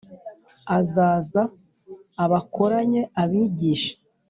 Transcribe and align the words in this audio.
Azaza 0.77 1.41
abakoranye 2.23 3.01
abigishe 3.21 3.91